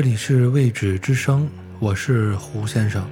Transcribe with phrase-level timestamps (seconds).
[0.00, 1.46] 这里是未知之声，
[1.78, 3.04] 我是胡先生。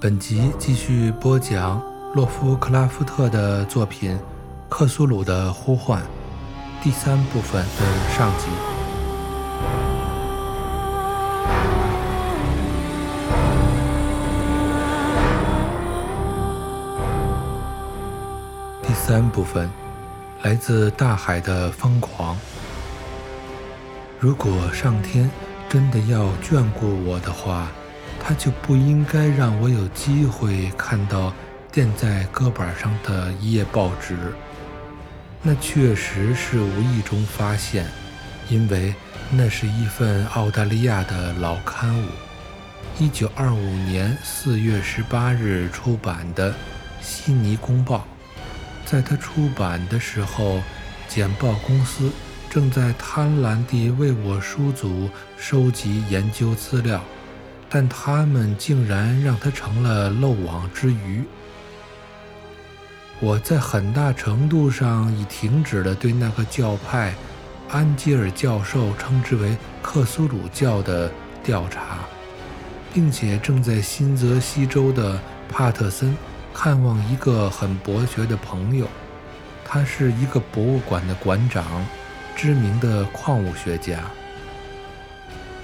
[0.00, 1.80] 本集继续播讲
[2.16, 4.10] 洛夫克拉夫特的作品
[4.68, 6.02] 《克苏鲁的呼唤》
[6.82, 8.85] 第三部分的上集。
[19.06, 19.70] 三部分
[20.42, 22.36] 来自大海的疯狂。
[24.18, 25.30] 如果上天
[25.68, 27.68] 真的要眷顾我的话，
[28.20, 31.32] 他就不应该让我有机会看到
[31.70, 34.16] 垫在胳膊上的一页报纸。
[35.40, 37.86] 那确实是无意中发现，
[38.48, 38.92] 因为
[39.30, 42.08] 那是一份澳大利亚的老刊物
[42.98, 46.50] ，1925年4月18日出版的
[47.00, 47.98] 《悉尼公报》。
[48.86, 50.62] 在他出版的时候，
[51.08, 52.10] 简报公司
[52.48, 57.02] 正在贪婪地为我书组收集研究资料。
[57.68, 61.24] 但他们竟然让他成了漏网之鱼。
[63.18, 67.12] 我在很大程度上已停止了对那个教派——
[67.68, 71.10] 安吉尔教授称之为克苏鲁教的
[71.42, 71.98] 调查，
[72.94, 76.16] 并且正在新泽西州的帕特森
[76.58, 78.88] 看望一个很博学的朋友，
[79.62, 81.86] 他是一个博物馆的馆长，
[82.34, 84.00] 知名的矿物学家。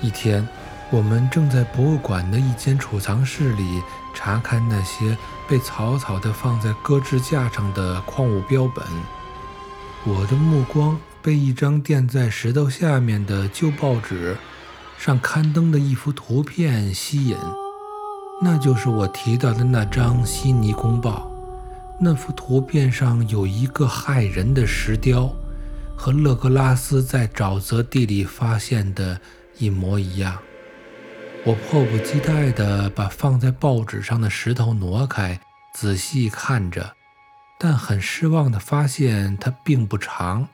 [0.03, 0.47] 一天。
[0.91, 3.83] 我们正在博物馆的一间储藏室里
[4.13, 5.17] 查看那些
[5.49, 8.85] 被草草地放在搁置架上的矿物标本。
[10.05, 14.37] 我的目光被一张垫在石头下面的旧报纸
[14.99, 17.39] 上刊登的一幅图片吸引，
[18.45, 21.31] 那就是我提到的那张悉尼公报。
[22.01, 25.31] 那幅图片上有一个骇人的石雕，
[25.97, 29.21] 和勒格拉斯在沼泽地里发现的
[29.59, 30.37] 一模一样。
[31.45, 35.41] 我迫不及待地把放在报纸上的石头挪开，
[35.73, 36.97] 仔细看着，
[37.61, 40.49] 但很失望地发现它并不长，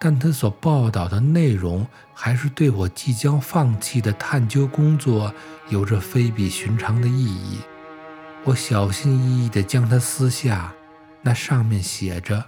[0.00, 5.32] 但他所报道的内容还是对我即将放弃的探究工作
[5.68, 7.58] 有着非比寻常的意义。
[8.44, 10.72] 我小心翼翼地将它撕下，
[11.20, 12.46] 那上面写着：“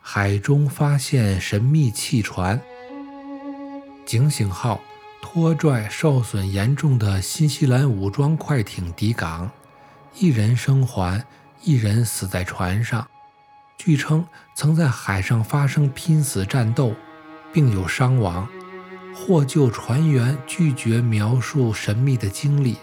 [0.00, 2.60] 海中发现神秘气船，
[4.04, 4.80] 警醒号。”
[5.22, 9.50] 拖拽受损严重的新西兰武装快艇抵港，
[10.14, 11.22] 一人生还，
[11.62, 13.06] 一人死在船上。
[13.82, 16.94] 据称曾在海上发生拼死战斗，
[17.50, 18.46] 并有伤亡。
[19.14, 22.76] 获救船员拒绝描述神秘的经历。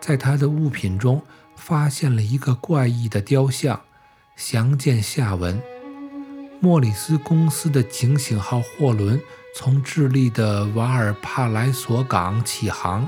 [0.00, 1.20] 在他的物品中
[1.56, 3.82] 发现了一个怪异的雕像。
[4.34, 5.62] 详见下文。
[6.58, 9.20] 莫里斯公司的警醒号货轮。
[9.54, 13.06] 从智利的瓦尔帕莱索港起航，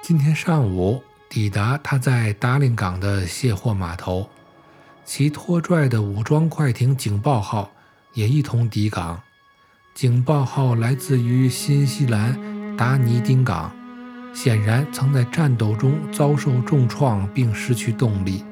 [0.00, 4.30] 今天上午抵达他在达令港的卸货码头。
[5.08, 7.72] 其拖拽的武装快艇“警报号”
[8.12, 9.18] 也一同抵港。
[9.94, 13.74] “警报号”来自于新西兰达尼丁港，
[14.34, 18.44] 显然曾在战斗中遭受重创并失去动力。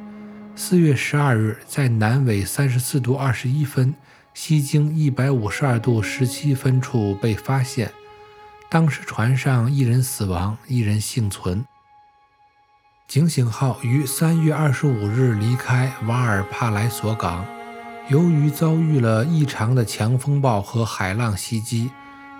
[0.55, 3.94] 四月十二日，在南纬三十四度二十一分。
[4.33, 7.93] 西经一百五十二度十七分处被发现，
[8.71, 11.62] 当时船上一人死亡，一人幸存。
[13.09, 17.47] 警醒号于三月二十五日离开瓦尔帕莱索港，
[18.09, 21.93] 由于遭遇了异常的强风暴和海浪袭击，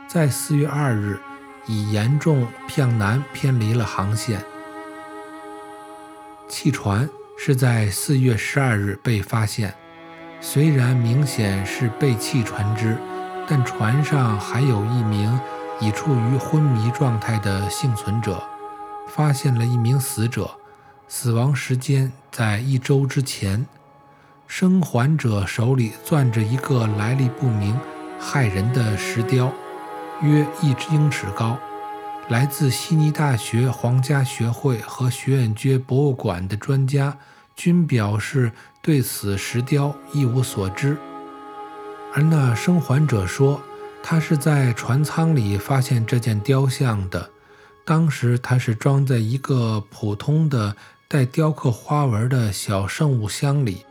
[0.09, 1.21] 在四月二日
[1.67, 4.45] 已严重向南偏离了航线。
[6.49, 7.09] 弃船
[7.39, 9.73] 是在四月十二日被发现。
[10.41, 12.99] 虽然明显是被弃船只，
[13.49, 15.41] 但船上还有一名
[15.81, 18.43] 已处于昏迷状态的幸存者。
[19.07, 20.51] 发现了一名死者，
[21.09, 23.67] 死亡时间在一周之前。
[24.47, 27.79] 生还者手里攥着一个来历不明、
[28.21, 29.53] 骇人的石雕，
[30.23, 31.59] 约一英尺高。
[32.29, 37.17] 来自悉尼大学皇家学会和学院街博物馆的专家
[37.55, 38.53] 均表示。
[38.83, 40.97] 对此石雕一无所知，
[42.15, 43.61] 而那生还者说，
[44.01, 47.29] 他是在船舱里发现这件雕像的。
[47.87, 50.75] 当时他是装在一个普通的
[51.07, 53.87] 带雕刻花纹的小圣物箱里。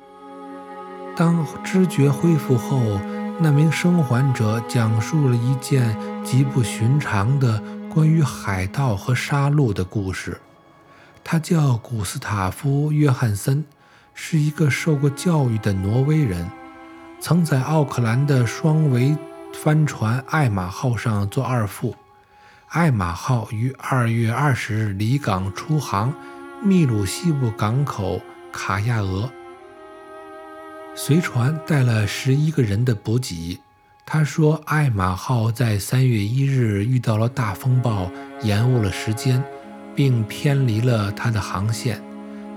[1.15, 2.99] 当知觉恢复后，
[3.39, 5.95] 那名生还者讲述了一件
[6.25, 10.41] 极不寻常的关于海盗和杀戮的故事。
[11.23, 13.63] 他叫古斯塔夫·约翰森，
[14.13, 16.45] 是一个受过教育的挪威人，
[17.21, 19.17] 曾在奥克兰的双桅
[19.53, 21.95] 帆船“艾玛号”上做二副。
[22.75, 26.13] 艾玛号于二月二十日离港出航，
[26.61, 29.31] 秘鲁西部港口卡亚俄。
[30.93, 33.57] 随船带了十一个人的补给。
[34.05, 38.11] 他说，艾玛号在三月一日遇到了大风暴，
[38.41, 39.41] 延误了时间。
[39.95, 42.03] 并偏离了他的航线。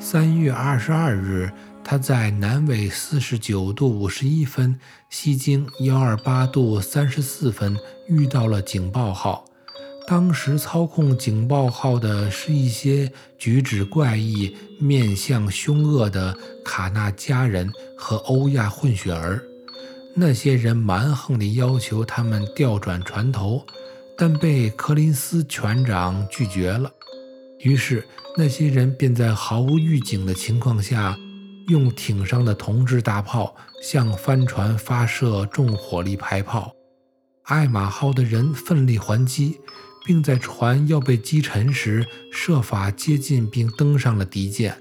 [0.01, 1.53] 三月二十二日，
[1.85, 7.79] 他在南纬四十九度五十一分，西经幺二八度三十四分
[8.09, 9.45] 遇到了警报号。
[10.09, 16.35] 当时操控警报号的是一些举止怪异、面相凶恶的
[16.65, 19.43] 卡纳加人和欧亚混血儿。
[20.17, 23.63] 那些人蛮横地要求他们调转船头，
[24.17, 26.91] 但被柯林斯船长拒绝了。
[27.59, 28.03] 于是，
[28.35, 31.15] 那些人便在毫无预警的情况下，
[31.67, 36.73] 用艇上的铜制大炮向帆船发射重火力排炮。
[37.43, 39.59] 艾玛号的人奋力还击，
[40.09, 44.75] 并在船要被击沉时，设法接近并登上了敌舰，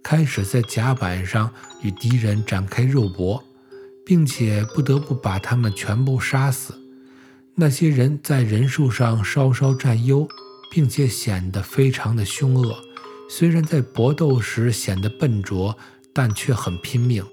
[0.00, 1.52] 开始在甲板上
[1.82, 3.42] 与敌人展开肉搏，
[4.06, 6.72] 并且不得不把他们全部杀死。
[7.56, 10.28] 那些人在人数上稍稍占优。
[10.72, 12.78] 并且显得非常的凶恶，
[13.28, 15.76] 虽然在搏斗时显得笨拙，
[16.12, 17.24] 但却很拼命。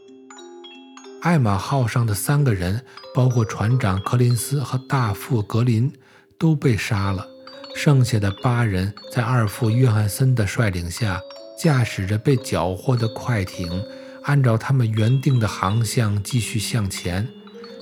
[1.22, 2.84] 艾玛号上的三个人，
[3.14, 5.94] 包括船长柯林斯和大副格林，
[6.38, 7.28] 都被杀了。
[7.76, 11.22] 剩下的八人在二副约翰森的率领下，
[11.60, 13.84] 驾驶着被缴获的快艇，
[14.24, 17.28] 按照他们原定的航向继续向前，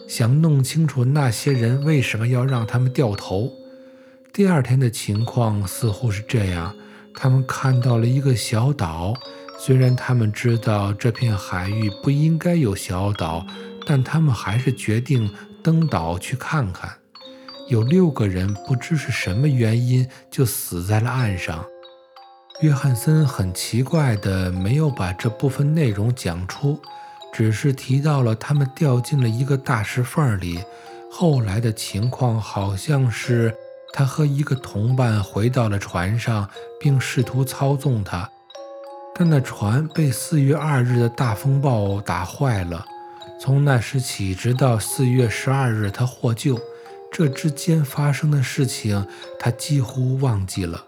[0.07, 3.51] 想弄清楚那些人为什么要让他们掉头。
[4.33, 6.75] 第二天的情况似乎是这样：
[7.13, 9.13] 他们看到了一个小岛，
[9.57, 13.47] 虽然他们知道这片海域不应该有小岛，
[13.85, 16.91] 但他们还是决定登岛去看看。
[17.67, 21.65] 有六个人不知是什么原因就死在了岸上。
[22.61, 26.79] 约翰森很奇怪的没有把这部分内容讲出，
[27.33, 30.63] 只是提到了他们掉进了一个大石缝里。
[31.11, 33.55] 后来的情况好像是。
[33.97, 36.49] 他和一个同伴回到了船上，
[36.81, 38.29] 并试图操纵他，
[39.15, 42.85] 但那船被四月二日的大风暴打坏了。
[43.39, 46.59] 从那时起，直到四月十二日他获救，
[47.17, 49.07] 这之间发生的事情
[49.39, 50.83] 他几乎忘记了。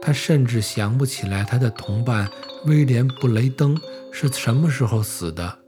[0.00, 2.30] 他甚至想不起来他的同伴
[2.64, 3.78] 威廉·布雷登
[4.10, 5.58] 是什么时候死的。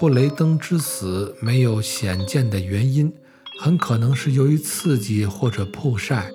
[0.00, 3.14] 布雷登之死没有显见的原因。
[3.60, 6.30] 很可能是由于刺激或者曝晒。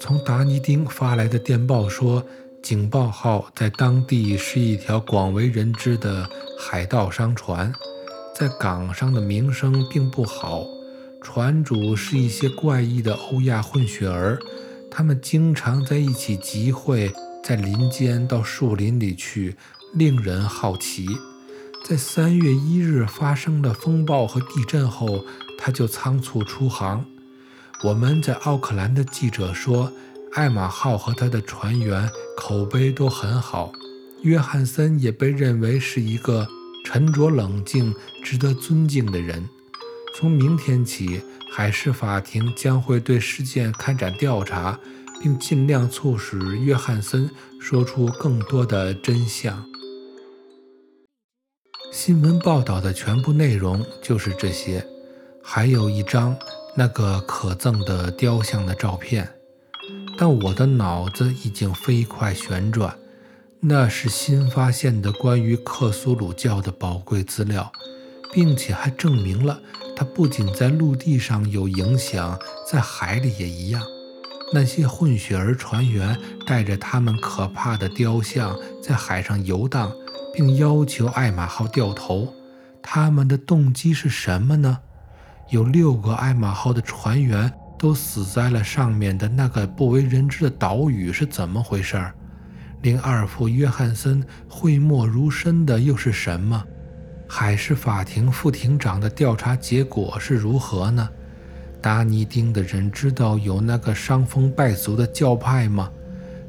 [0.00, 2.24] 从达尼丁发来的电报说，
[2.62, 7.70] 警报号在当地是一条广为人知的海盗商船，
[8.34, 10.64] 在港上的名声并不好。
[11.24, 14.38] 船主是一些怪异的欧亚混血儿，
[14.88, 17.12] 他们经常在一起集会，
[17.42, 19.56] 在林间到树林里去，
[19.94, 21.08] 令人好奇。
[21.84, 25.24] 在三月一日发生了风暴和地震后。
[25.56, 27.06] 他就仓促出航。
[27.84, 29.90] 我们在奥克兰的记者说，
[30.34, 33.72] 艾玛号和他的船员口碑都很好。
[34.22, 36.46] 约翰森也被认为是一个
[36.84, 39.48] 沉着冷静、值得尊敬的人。
[40.16, 44.78] 从明天起，海事法庭将会对事件开展调查，
[45.20, 47.28] 并尽量促使约翰森
[47.60, 49.66] 说出更多的真相。
[51.90, 54.86] 新闻报道的全部内容就是这些。
[55.42, 56.34] 还有一张
[56.76, 59.28] 那个可憎的雕像的照片，
[60.16, 62.96] 但我的脑子已经飞快旋转。
[63.60, 67.70] 那是新发现的关于克苏鲁教的宝贵资料，
[68.32, 69.60] 并且还证明了
[69.96, 72.38] 它不仅在陆地上有影响，
[72.70, 73.82] 在海里也一样。
[74.52, 79.92] 那些混血儿船员带着他们可怕的雕像在海上游荡，
[80.32, 82.32] 并要求艾玛号掉头。
[82.82, 84.78] 他们的动机是什么呢？
[85.50, 92.00] 有六个艾玛号的船员都死在了上面的那个不为人知的岛屿，是怎么回事？
[92.82, 96.62] 令二副约翰森讳莫如深的又是什么？
[97.36, 101.08] 海事法庭副庭长的调查结果是如何呢？
[101.82, 105.90] 达尼丁的人知道有那个伤风败俗的教派吗？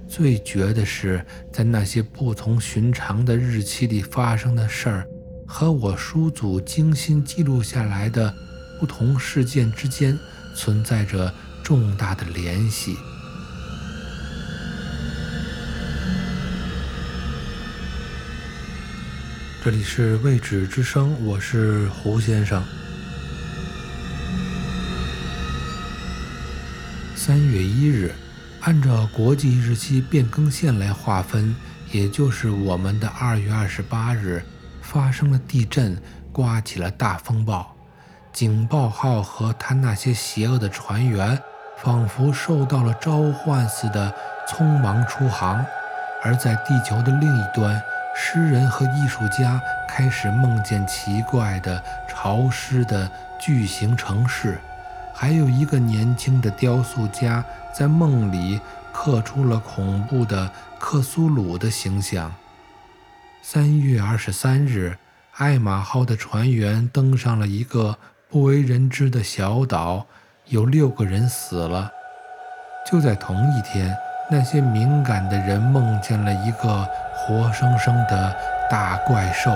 [0.07, 5.07] 最绝的是，在那些不同寻常的日期里发生的事儿，
[5.47, 8.31] 和我叔祖精心记录下来的。
[8.79, 10.15] 不同事件之间
[10.55, 12.95] 存在着重大的联系。
[19.65, 22.63] 这里是未知之声，我是胡先生。
[27.15, 28.13] 三月一日，
[28.61, 31.55] 按照国际日期变更线来划分，
[31.91, 34.45] 也就是我们的二月二十八日，
[34.83, 35.99] 发生了地震，
[36.31, 37.75] 刮起了大风暴。
[38.31, 41.41] 警报号和他那些邪恶的船员，
[41.81, 44.13] 仿佛受到了召唤似的，
[44.47, 45.65] 匆忙出航。
[46.23, 47.81] 而在地球的另一端，
[48.17, 54.57] 诗人和艺术家开始梦见奇怪的、潮湿的巨型城市。
[55.13, 57.43] 还有一个年轻的雕塑家
[57.73, 58.59] 在梦里
[58.93, 62.33] 刻出了恐怖的克苏鲁的形象。
[63.41, 64.97] 三月二十三日，
[65.35, 67.97] 艾玛号的船员登上了一个
[68.29, 70.05] 不为人知的小岛，
[70.45, 71.91] 有六个人死了。
[72.89, 73.95] 就在同一天，
[74.31, 76.87] 那些敏感的人梦见了一个
[77.25, 78.35] 活生生的
[78.69, 79.51] 大怪兽，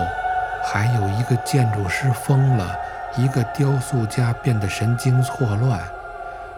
[0.64, 2.76] 还有一个建筑师疯了。
[3.18, 5.82] 一个雕塑家变得神经错乱，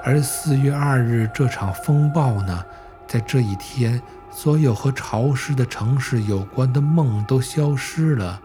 [0.04, 2.66] 而四月二日这场风暴呢？
[3.08, 4.02] 在这一天，
[4.32, 8.40] 所有和潮湿的城市有关的梦都消失了。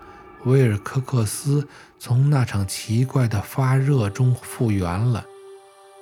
[0.44, 1.66] 威尔科克斯
[1.98, 5.24] 从那场奇怪的发热中复原了。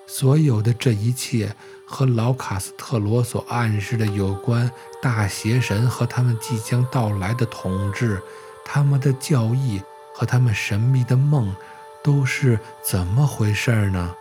[0.06, 4.70] 所有的这一切和老卡斯特罗所暗示的有关
[5.02, 8.22] 大邪神和他们即将到来的统治、
[8.64, 9.80] 他们的教义
[10.14, 11.54] 和他们神秘的梦。
[12.02, 14.14] 都是怎么回事呢？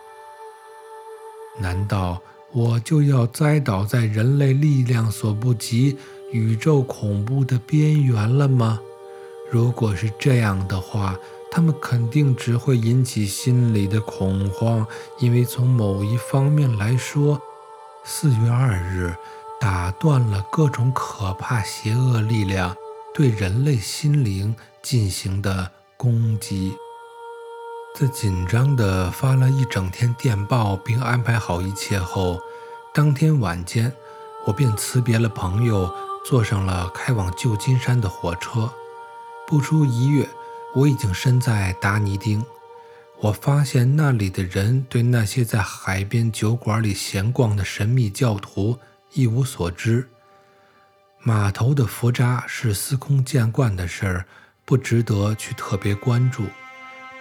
[1.58, 2.18] 难道
[2.50, 5.98] 我就要栽倒在人类力量所不及、
[6.32, 8.80] 宇宙恐怖的边缘了吗？
[9.50, 11.14] 如果是这样的话，
[11.50, 14.86] 他们肯定只会引起心里的恐慌，
[15.18, 17.38] 因为从某一方面来说，
[18.06, 19.16] 四月二日
[19.58, 22.76] 打断了各种可怕邪恶力量
[23.14, 26.76] 对人类心灵进行的攻击。
[27.98, 32.38] 在紧张地发了一整天电报，并安排好一切后，
[32.92, 33.90] 当天晚间，
[34.44, 35.90] 我便辞别了朋友，
[36.26, 38.70] 坐上了开往旧金山的火车。
[39.46, 40.28] 不出一月，
[40.74, 42.44] 我已经身在达尼丁。
[43.24, 48.78] 我发现那里的人对那些在海边酒馆里闲逛的神秘教徒
[49.14, 50.06] 一无所知。
[51.22, 54.26] 码头的浮渣是司空见惯的事儿，
[54.66, 56.44] 不值得去特别关注。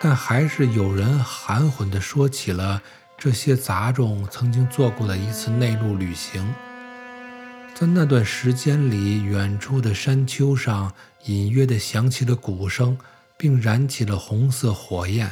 [0.02, 2.82] 但还是有人含混地说起了
[3.18, 6.54] 这些杂种曾经做过的一次内陆旅行。
[7.74, 10.92] 在那段时间里，远处的山丘上
[11.28, 12.98] 隐约地响起了鼓声，
[13.38, 15.32] 并燃起了红色火焰。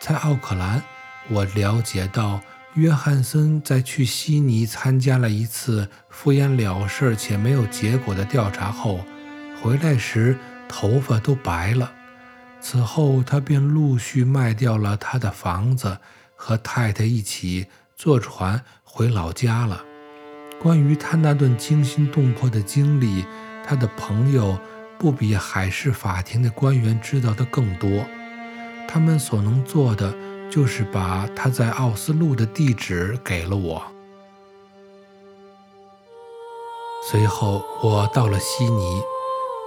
[0.00, 0.82] 在奥克兰，
[1.28, 2.40] 我了解到
[2.74, 9.00] 约翰森在去悉尼参加了一次敷衍了事且没有结果的调查后，
[9.60, 10.38] 回来时
[10.68, 11.92] 头发都白了。
[12.60, 15.98] 此后，他便陆续卖掉了他的房子，
[16.36, 19.84] 和太太一起坐船回老家了。
[20.60, 23.24] 关于他那段惊心动魄的经历，
[23.64, 24.58] 他的朋友
[24.98, 28.04] 不比海事法庭的官员知道的更多。
[28.88, 30.12] 他们所能做的，
[30.50, 33.82] 就是把他在奥斯陆的地址给了我。
[37.10, 39.02] 随后，我到了悉尼。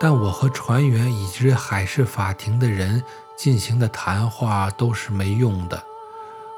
[0.03, 3.03] 但我和船员以及海事法庭的人
[3.37, 5.83] 进行的谈话都是没用的。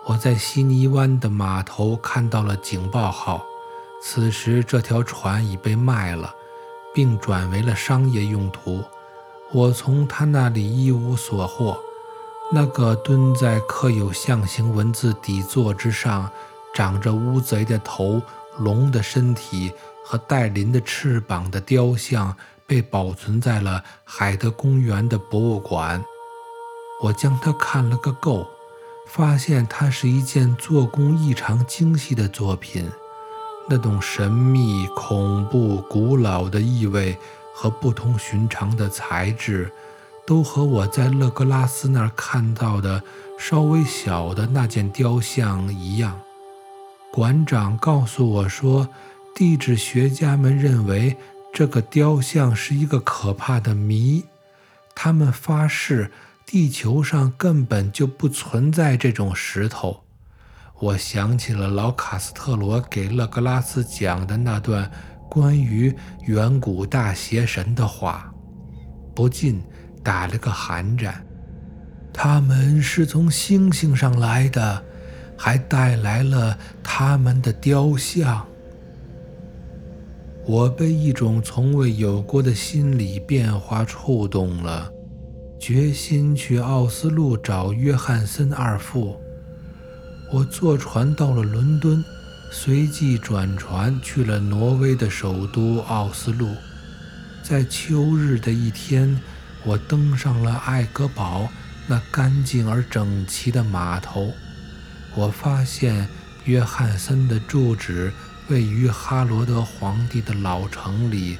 [0.05, 3.45] 我在悉尼湾的码头看到了警报号，
[4.01, 6.33] 此时这条船已被卖了，
[6.93, 8.81] 并转为了商业用途。
[9.51, 11.77] 我从他那里一无所获。
[12.53, 16.29] 那个蹲在刻有象形文字底座之上、
[16.73, 18.21] 长着乌贼的头、
[18.59, 19.71] 龙的身体
[20.05, 22.35] 和带鳞的翅膀的雕像。
[22.65, 26.03] 被保存在了海德公园的博物馆。
[27.01, 28.47] 我将它看了个够，
[29.05, 32.89] 发现它是一件做工异常精细的作品。
[33.69, 37.17] 那种神秘、恐怖、古老的意味
[37.53, 39.69] 和不同寻常的材质，
[40.25, 43.03] 都和我在勒格拉斯那儿看到的
[43.37, 46.19] 稍微小的那件雕像一样。
[47.11, 48.87] 馆长告诉我说，
[49.35, 51.17] 地质学家们认为。
[51.55, 54.25] 这个雕像是一个可怕的谜，
[54.95, 56.11] 他们发誓
[56.47, 60.01] 地球上根本就不存在这种石头。
[60.79, 64.89] 我想起了老卡斯特罗给勒格拉斯讲的那段
[65.29, 68.33] 关于远古大邪神的话，
[69.13, 69.61] 不禁
[70.03, 71.25] 打了个寒战。
[72.11, 74.83] 他们是从星星上来的，
[75.35, 78.45] 还带来了他们的雕像。
[80.45, 84.91] 我被一种从未有过的心理变化触动了。
[85.57, 89.17] 决心去奥斯陆找约翰森二副。
[90.29, 92.03] 我坐船到了伦敦，
[92.51, 96.49] 随即转船去了挪威的首都奥斯陆。
[97.41, 99.17] 在秋日的一天，
[99.65, 101.49] 我登上了艾格堡
[101.87, 104.33] 那干净而整齐的码头。
[105.15, 106.07] 我发现
[106.45, 108.11] 约翰森的住址
[108.49, 111.37] 位于哈罗德皇帝的老城里。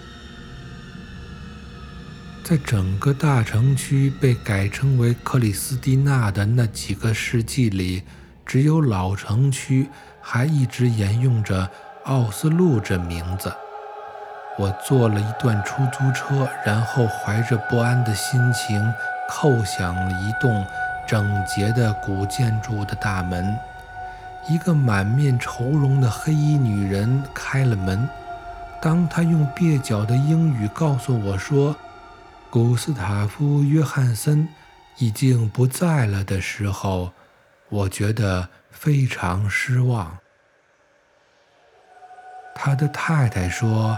[2.43, 8.03] 在整个大城区被改称为克里斯蒂娜的那几个世纪里，
[8.45, 9.87] 只有老城区
[10.21, 11.69] 还一直沿用着
[12.03, 13.53] 奥斯陆这名字。
[14.57, 18.93] 我坐了一段出租车，然后怀着不安的心情
[19.29, 20.65] 叩响了一栋
[21.07, 23.57] 整洁的古建筑的大门。
[24.47, 28.07] 一个满面愁容的黑衣女人开了门。
[28.81, 31.75] 当她用蹩脚的英语告诉我说，
[32.49, 34.47] 古斯塔夫·约翰森
[34.97, 37.11] 已经不在了的时候，
[37.69, 40.17] 我觉得非常失望。
[42.53, 43.97] 他的太太说，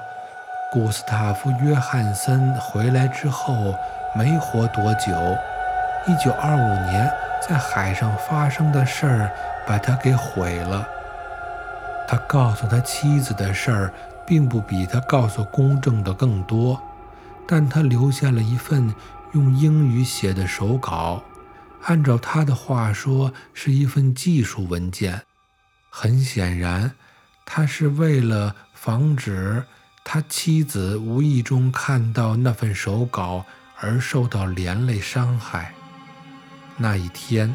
[0.72, 3.74] 古斯塔夫·约翰森回来之后
[4.15, 5.13] 没活多久
[6.05, 7.10] ，1925年
[7.48, 9.31] 在海上发生的事儿
[9.65, 10.86] 把他给毁了。
[12.07, 13.93] 他告诉他妻子的事儿，
[14.25, 16.81] 并不比他告诉公正的更多。
[17.48, 18.93] 但他留下了一份
[19.34, 21.24] 用英语写的手稿，
[21.84, 25.22] 按照他的话说，是一份技术文件。
[25.89, 26.91] 很显然，
[27.45, 29.63] 他是为了防止
[30.07, 33.43] 他妻子无意中看到那份手稿
[33.79, 35.74] 而受到连累伤害。
[36.77, 37.53] 那一天，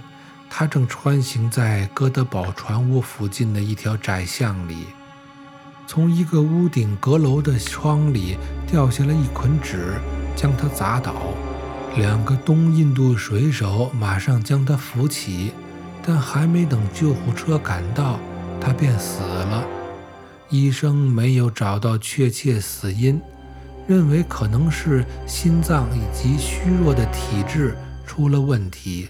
[0.50, 4.86] 他正穿行在哥德堡船坞附近的一条窄巷里。
[5.86, 8.36] 从一个屋顶阁楼的窗里
[8.66, 9.94] 掉下了一捆纸，
[10.34, 11.14] 将他砸倒。
[11.96, 15.52] 两个东印度水手马上将他扶起，
[16.04, 18.18] 但还没等救护车赶到，
[18.60, 19.64] 他便死了。
[20.50, 23.20] 医生没有找到确切死因，
[23.86, 29.08] 认为可能是心脏以及虚弱的体质出了问题。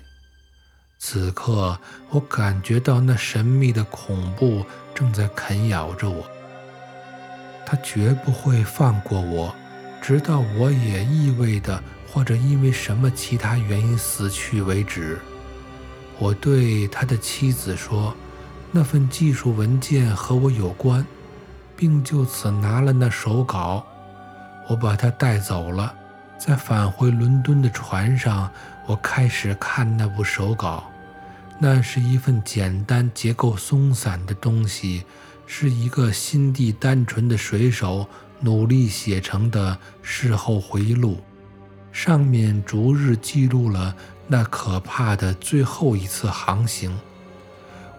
[0.98, 1.78] 此刻，
[2.10, 6.22] 我感觉到那神秘的恐怖正在啃咬着我。
[7.64, 9.54] 他绝不会放过我，
[10.02, 15.18] 直到我也意味的或者因为什么其他原因死去为止。
[16.18, 18.14] 我对他的妻子说
[18.70, 21.06] ：“那份技术文件和我有关，
[21.80, 23.86] 并就此拿了那手稿。
[24.68, 25.94] 我把它带走了。
[26.36, 28.50] 在返回伦敦的船上，
[28.84, 30.84] 我开始看那部手稿。
[31.58, 35.06] 那是一份简单、结构松散的东西。”
[35.52, 38.06] 是一个心地单纯的水手
[38.38, 41.18] 努力写成的事后回忆录，
[41.90, 43.92] 上面逐日记录了
[44.28, 46.96] 那可怕的最后一次航行。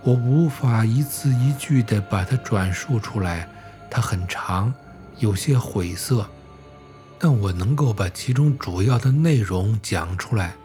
[0.01, 3.49] 我无法一字一句地把它转述出来，
[3.91, 4.73] 它很长，
[5.19, 6.25] 有些晦涩，
[7.19, 10.55] 但我能够把其中主要的内容讲出来，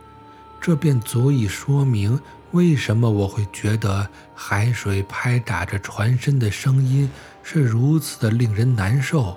[0.60, 2.18] 这便足以说明。
[2.52, 7.10] 为什么我会觉得海水拍打着船身的声音
[7.42, 9.36] 是如此的令人难受，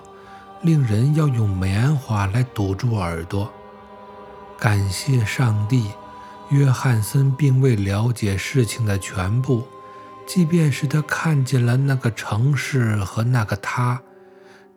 [0.62, 3.52] 令人要用棉花来堵住耳朵？
[4.58, 5.90] 感谢上帝，
[6.50, 9.68] 约翰森并未了解事情的全部，
[10.30, 14.00] 即便是他看见了那个城市和那个他。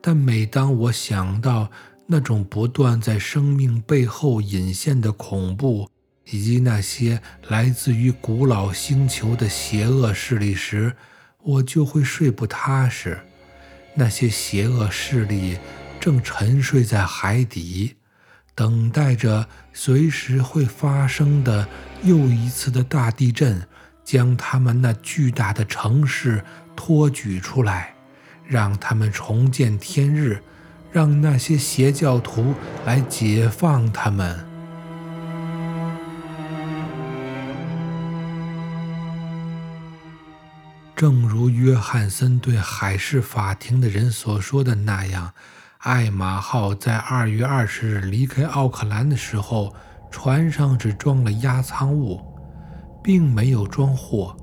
[0.00, 1.70] 但每当我想到
[2.06, 5.90] 那种不断在生命背后隐现的恐怖，
[6.24, 10.96] 以及那些来自于古老星球的邪恶势力时，
[11.42, 13.20] 我就会睡不踏实。
[13.94, 15.58] 那些邪恶势力
[16.00, 17.96] 正沉睡在海底，
[18.54, 21.68] 等待着随时会发生的
[22.02, 23.62] 又一次的大地震，
[24.04, 27.94] 将他们那巨大的城市托举出来，
[28.46, 30.42] 让他们重见天日，
[30.90, 34.46] 让那些邪教徒来解放他们。
[40.94, 45.32] 正如约翰森对海事法庭的人所说的那样，
[45.78, 49.74] 艾玛号在二月二十日离开奥克兰的时候，
[50.12, 52.20] 船上只装了压舱物，
[53.02, 54.36] 并没有装货。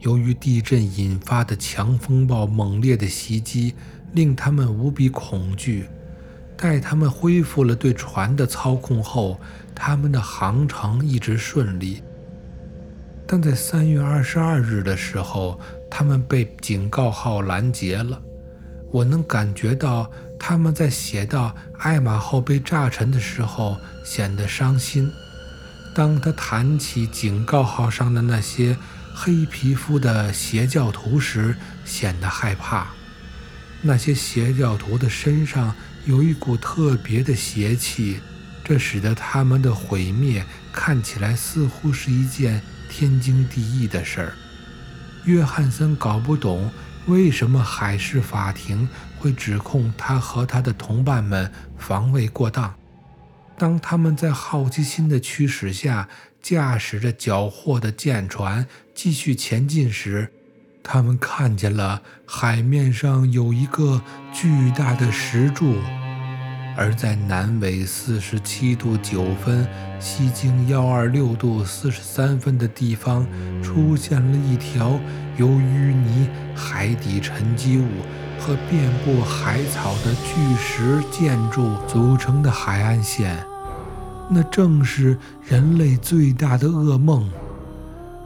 [0.00, 3.74] 由于地震引发的强风暴猛烈的袭击，
[4.12, 5.88] 令他们无比恐惧。
[6.56, 9.40] 待他们恢复了对船的操控后，
[9.74, 12.02] 他们的航程一直顺利。
[13.26, 15.58] 但在三月二十二日的时候，
[15.90, 18.20] 他们被警告号拦截了。
[18.90, 25.10] 我能感觉到他们在写到艾玛号被炸沉的时候显得伤心。
[25.94, 28.76] 当他谈起警告号上的那些
[29.14, 32.86] 黑皮肤的邪教徒时，显得害怕。
[33.82, 35.74] 那些邪教徒的身上
[36.06, 38.20] 有一股特别的邪气，
[38.64, 44.32] 这使得他们的毁灭看起来似乎是一件天经地义的事儿。
[45.24, 46.70] 约翰森搞不懂
[47.06, 52.74] 为什么海事法庭会指控他和他的同伴们防卫过当。
[53.62, 56.08] 当他们在好奇心的驱使下
[56.42, 60.32] 驾驶着缴获的舰船继续前进时，
[60.82, 65.76] 他们看见了海面上有一个巨大的石柱，
[66.76, 69.64] 而在南纬四十七度九分、
[70.00, 73.24] 西经幺二六度四十三分的地方，
[73.62, 74.98] 出现了一条
[75.36, 77.86] 由淤泥、海底沉积物
[78.40, 83.51] 和遍布海草的巨石建筑组成的海岸线。
[84.28, 87.28] 那正是人类最大的噩梦，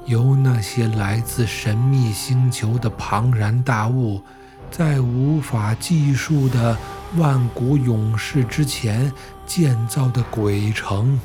[0.07, 4.23] 由那些来自神秘星球的庞然大物，
[4.71, 6.77] 在无法计数的
[7.17, 9.13] 万古勇士之前
[9.47, 11.19] 建造的鬼城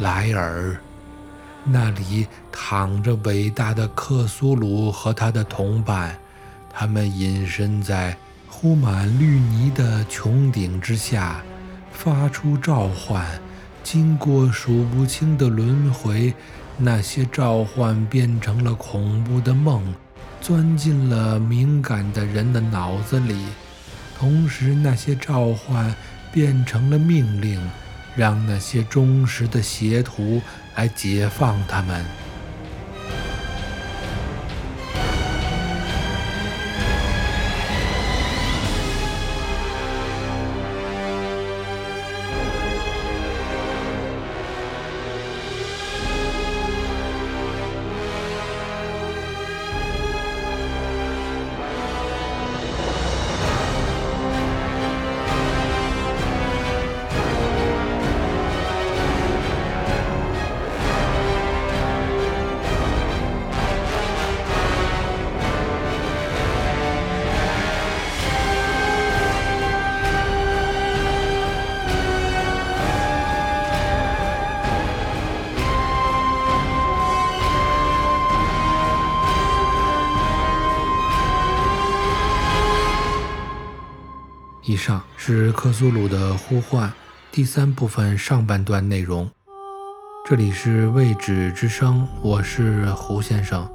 [0.00, 0.76] 莱尔。
[1.62, 6.16] 那里躺着伟大的克苏鲁和他的同伴，
[6.68, 8.16] 他们隐身在
[8.50, 11.40] 铺满绿泥的穹顶之下，
[11.92, 13.24] 发出召唤。
[13.84, 16.32] 经过数不清的轮回，
[16.78, 19.94] 那些召唤变成了恐怖的梦，
[20.40, 23.36] 钻进了敏感的人的脑子里。
[24.18, 25.94] 同时，那些召唤
[26.32, 27.60] 变成了命令，
[28.16, 30.40] 让那些忠实的邪徒
[30.74, 32.02] 来解放他们。
[84.74, 86.92] 以上是克苏鲁的呼唤
[87.30, 89.30] 第三部分上半段内容。
[90.28, 93.72] 这里是未止之声，我是胡先生。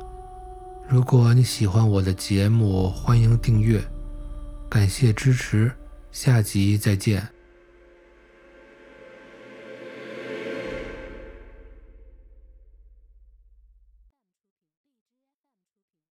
[0.90, 3.82] 如果你喜欢我的节目，欢迎订阅，
[4.70, 5.72] 感谢支持，
[6.12, 7.39] 下集再见。